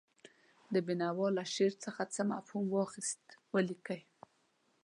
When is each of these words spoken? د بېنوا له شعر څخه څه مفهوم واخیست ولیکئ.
د 0.73 0.75
بېنوا 0.85 1.27
له 1.37 1.43
شعر 1.53 1.73
څخه 1.85 2.03
څه 2.13 2.21
مفهوم 2.31 2.65
واخیست 2.71 3.25
ولیکئ. 3.53 4.01